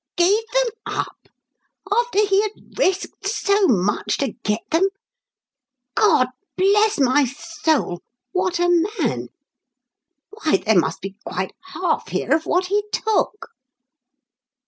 [0.17, 1.27] "Gave them up?
[1.95, 4.87] After he had risked so much to get them?
[5.93, 8.01] God bless my soul,
[8.31, 8.67] what a
[8.97, 9.27] man!
[10.31, 13.49] Why, there must be quite half here of what he took."